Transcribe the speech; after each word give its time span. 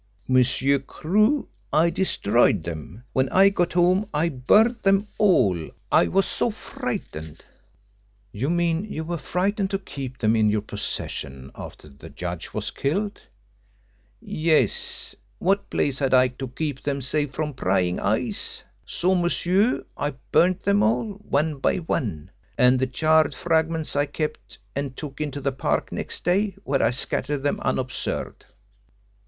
"Monsieur 0.27 0.79
Crewe, 0.79 1.47
I 1.71 1.91
destroyed 1.91 2.63
them. 2.63 3.03
When 3.13 3.29
I 3.29 3.49
got 3.49 3.73
home 3.73 4.09
I 4.15 4.29
burnt 4.29 4.81
them 4.81 5.07
all 5.19 5.69
I 5.91 6.07
was 6.07 6.25
so 6.25 6.49
frightened." 6.49 7.45
"You 8.31 8.49
mean 8.49 8.83
you 8.85 9.03
were 9.03 9.19
frightened 9.19 9.69
to 9.69 9.77
keep 9.77 10.17
them 10.17 10.35
in 10.35 10.49
your 10.49 10.63
possession 10.63 11.51
after 11.53 11.87
the 11.87 12.09
judge 12.09 12.51
was 12.51 12.71
killed?" 12.71 13.21
"Yes. 14.19 15.13
What 15.37 15.69
place 15.69 15.99
had 15.99 16.15
I 16.15 16.29
to 16.29 16.47
keep 16.47 16.81
them 16.81 17.03
safe 17.03 17.31
from 17.33 17.53
prying 17.53 17.99
eyes? 17.99 18.63
So, 18.87 19.13
monsieur, 19.13 19.85
I 19.95 20.15
burnt 20.31 20.63
them 20.63 20.81
all 20.81 21.11
one 21.29 21.59
by 21.59 21.77
one 21.77 22.31
and 22.57 22.79
the 22.79 22.87
charred 22.87 23.35
fragments 23.35 23.95
I 23.95 24.07
kept 24.07 24.57
and 24.75 24.97
took 24.97 25.21
into 25.21 25.41
the 25.41 25.51
Park 25.51 25.91
next 25.91 26.25
day, 26.25 26.55
where 26.63 26.81
I 26.81 26.89
scattered 26.89 27.43
them 27.43 27.59
unobserved." 27.59 28.45